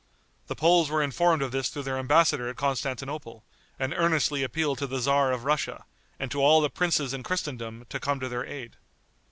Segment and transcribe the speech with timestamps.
[0.47, 3.43] The Poles were informed of this through their embassador at Constantinople,
[3.77, 5.85] and earnestly appealed to the tzar of Russia,
[6.19, 8.77] and to all the princes in Christendom to come to their aid.